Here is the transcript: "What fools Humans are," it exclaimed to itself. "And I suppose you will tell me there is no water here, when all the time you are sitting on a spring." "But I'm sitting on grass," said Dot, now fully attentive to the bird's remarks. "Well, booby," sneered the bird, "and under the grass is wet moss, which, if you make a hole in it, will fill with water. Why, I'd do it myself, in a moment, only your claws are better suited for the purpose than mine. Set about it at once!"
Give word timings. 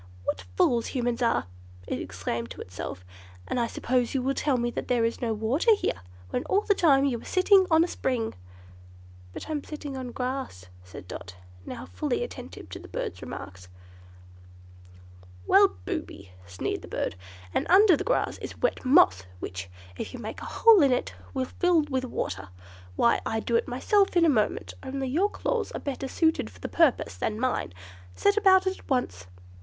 "What 0.23 0.45
fools 0.57 0.87
Humans 0.87 1.21
are," 1.21 1.45
it 1.85 2.01
exclaimed 2.01 2.49
to 2.49 2.61
itself. 2.61 3.05
"And 3.47 3.59
I 3.59 3.67
suppose 3.67 4.15
you 4.15 4.23
will 4.23 4.33
tell 4.33 4.57
me 4.57 4.71
there 4.71 5.05
is 5.05 5.21
no 5.21 5.31
water 5.31 5.75
here, 5.75 6.01
when 6.31 6.43
all 6.45 6.61
the 6.61 6.73
time 6.73 7.05
you 7.05 7.21
are 7.21 7.23
sitting 7.23 7.67
on 7.69 7.83
a 7.83 7.87
spring." 7.87 8.33
"But 9.31 9.47
I'm 9.47 9.63
sitting 9.63 9.95
on 9.95 10.07
grass," 10.09 10.65
said 10.83 11.07
Dot, 11.07 11.35
now 11.67 11.85
fully 11.85 12.23
attentive 12.23 12.67
to 12.69 12.79
the 12.79 12.87
bird's 12.87 13.21
remarks. 13.21 13.67
"Well, 15.45 15.75
booby," 15.85 16.31
sneered 16.47 16.81
the 16.81 16.87
bird, 16.87 17.15
"and 17.53 17.67
under 17.69 17.95
the 17.95 18.03
grass 18.03 18.39
is 18.39 18.57
wet 18.57 18.83
moss, 18.83 19.25
which, 19.39 19.69
if 19.99 20.13
you 20.15 20.19
make 20.19 20.41
a 20.41 20.45
hole 20.45 20.81
in 20.81 20.91
it, 20.91 21.13
will 21.35 21.45
fill 21.45 21.83
with 21.83 22.05
water. 22.05 22.49
Why, 22.95 23.21
I'd 23.23 23.45
do 23.45 23.55
it 23.55 23.67
myself, 23.67 24.17
in 24.17 24.25
a 24.25 24.29
moment, 24.29 24.73
only 24.81 25.09
your 25.09 25.29
claws 25.29 25.71
are 25.73 25.79
better 25.79 26.07
suited 26.07 26.49
for 26.49 26.59
the 26.59 26.69
purpose 26.69 27.15
than 27.17 27.39
mine. 27.39 27.71
Set 28.15 28.35
about 28.35 28.65
it 28.65 28.79
at 28.79 28.89
once!" 28.89 29.27